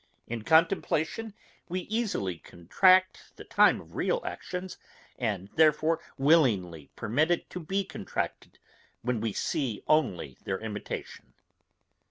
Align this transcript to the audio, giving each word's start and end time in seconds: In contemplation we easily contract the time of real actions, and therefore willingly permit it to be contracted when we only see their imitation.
In 0.25 0.41
contemplation 0.41 1.35
we 1.69 1.81
easily 1.81 2.39
contract 2.39 3.35
the 3.35 3.43
time 3.43 3.79
of 3.79 3.95
real 3.95 4.19
actions, 4.25 4.79
and 5.19 5.47
therefore 5.57 5.99
willingly 6.17 6.89
permit 6.95 7.29
it 7.29 7.51
to 7.51 7.59
be 7.59 7.83
contracted 7.85 8.57
when 9.03 9.21
we 9.21 9.29
only 9.87 10.19
see 10.33 10.37
their 10.43 10.57
imitation. 10.59 11.35